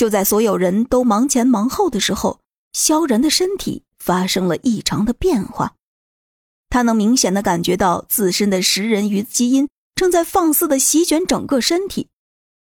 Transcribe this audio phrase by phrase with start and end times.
[0.00, 2.40] 就在所有人都忙前忙后的时候，
[2.72, 5.74] 萧然的身体发生了异常的变化。
[6.70, 12.08] 他能明显的感觉到自身的食人鱼基因正在放肆的席卷整个身体。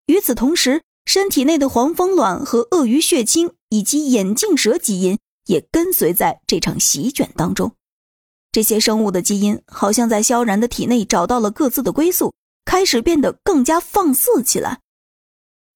[0.07, 7.73] 与此同时，身体内的黄蜂卵和鳄鱼血清以及眼镜蛇基因也跟随在这场席卷当中。
[8.51, 12.33] 这些生物的基因好像在萧然的体内找到了各自的归宿，
[12.65, 14.79] 开始变得更加放肆起来。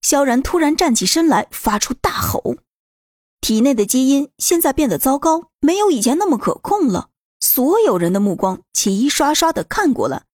[0.02, 2.58] 萧然突然站起身来，发出大吼。
[3.40, 7.10] 体内的基因现在变得糟糕，没有以前那么可控了。
[7.40, 10.26] 所有人的目光齐刷刷的看过来。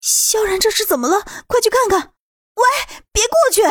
[0.00, 1.22] 萧然这是怎么了？
[1.46, 2.12] 快去看看！
[2.54, 2.62] 喂，
[3.12, 3.62] 别过去！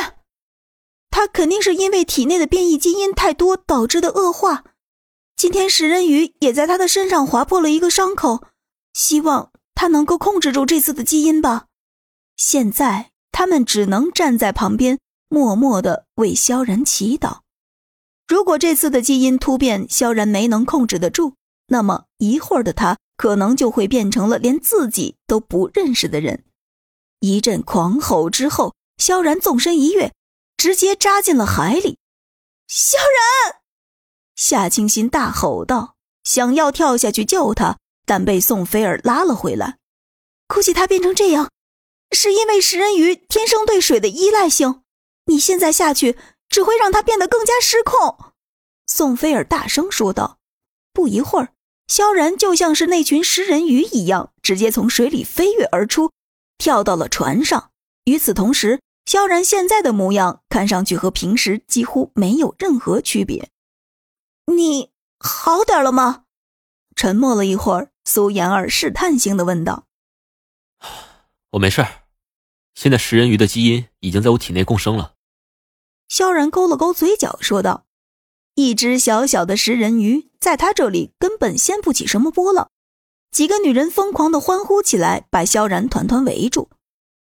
[1.09, 4.63] 他肯定是因为体内的变异基因太多导致的恶化。
[5.35, 8.43] 今天食人鱼也在他的身上划破了一个伤口，
[8.93, 11.67] 希望他能够控制住这次的基因吧。
[12.35, 14.99] 现在他们只能站在旁边。
[15.29, 17.39] 默默的为萧然祈祷。
[18.27, 21.35] 如果这次的基因突变萧然没能控制得住，
[21.67, 26.43] 那么一会儿的他可能就会变成了连自己都不认识的人。
[27.19, 30.13] 一阵狂吼之后，萧然纵身一跃，
[30.57, 31.97] 直接扎进了海里。
[32.67, 33.61] 萧然，
[34.35, 39.77] 夏清新大吼道，想要跳下去救他，但被宋菲儿拉了回来。
[40.47, 41.49] 估计他变成这样，
[42.11, 44.81] 是因为食人鱼天生对水的依赖性。
[45.29, 46.17] 你现在下去
[46.49, 48.33] 只会让他变得更加失控，
[48.87, 50.39] 宋菲尔大声说道。
[50.91, 51.53] 不一会儿，
[51.87, 56.11] 萧然就像是那群食人鱼一样，直接从水里飞跃而出，
[56.57, 57.71] 跳到了船上。
[58.05, 63.49] 与此同时，萧然现在的模样看上去和平时几乎没有任何区别。
[64.47, 66.23] 你好点了吗？
[66.95, 69.85] 沉默了一会儿，苏妍儿试探性的问道
[71.53, 71.85] ：“我没事
[72.73, 75.13] 现在食人鱼的基因已经在我体内共生了。”
[76.09, 77.85] 萧然勾了勾嘴角，说道
[78.55, 82.69] ：“一只小小的食人鱼，在他这里根本掀不起什么波浪。”
[83.31, 86.69] 几个女人疯狂的欢呼起来，把萧然团团围住。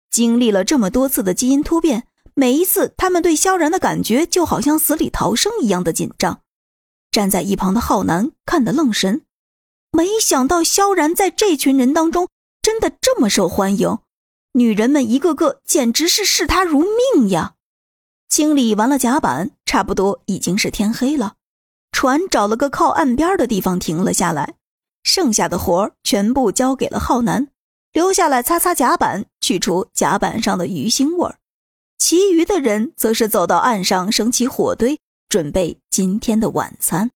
[0.09, 6.41] 经历了这么多次的基因突变，每一次他们对萧然的感觉就好像死里逃生一样的紧张。
[7.12, 9.23] 站在一旁的浩南看得愣神，
[9.91, 12.29] 没想到萧然在这群人当中
[12.62, 14.00] 真的这么受欢迎，
[14.53, 17.56] 女人们一个个简直是视他如命呀。
[18.29, 21.34] 清理完了甲板，差不多已经是天黑了。
[21.91, 24.53] 船找了个靠岸边的地方停了下来，
[25.03, 27.47] 剩下的活全部交给了浩南，
[27.91, 31.39] 留下来擦擦甲板，去除甲板上的鱼腥味儿。
[31.97, 37.09] 其余的人则是走到岸上，升起火堆，准备今天的晚餐。